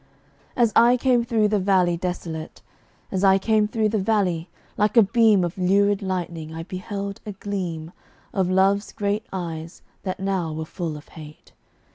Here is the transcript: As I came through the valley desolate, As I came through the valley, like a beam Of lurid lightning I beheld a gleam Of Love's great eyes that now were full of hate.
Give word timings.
As 0.57 0.73
I 0.75 0.97
came 0.97 1.23
through 1.23 1.49
the 1.49 1.59
valley 1.59 1.95
desolate, 1.95 2.63
As 3.11 3.23
I 3.23 3.37
came 3.37 3.67
through 3.67 3.89
the 3.89 3.99
valley, 3.99 4.49
like 4.75 4.97
a 4.97 5.03
beam 5.03 5.43
Of 5.43 5.59
lurid 5.59 6.01
lightning 6.01 6.51
I 6.55 6.63
beheld 6.63 7.21
a 7.23 7.33
gleam 7.33 7.91
Of 8.33 8.49
Love's 8.49 8.93
great 8.93 9.27
eyes 9.31 9.83
that 10.01 10.19
now 10.19 10.53
were 10.53 10.65
full 10.65 10.97
of 10.97 11.09
hate. 11.09 11.51